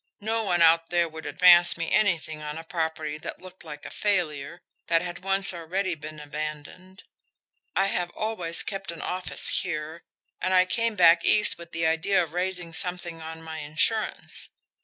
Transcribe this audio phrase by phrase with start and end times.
[0.21, 3.91] No one out there would advance me anything on a property that looked like a
[3.91, 7.03] failure, that had once already been abandoned.
[7.75, 10.01] I have always kept an office here,
[10.41, 14.49] and I came back East with the idea of raising something on my insurance.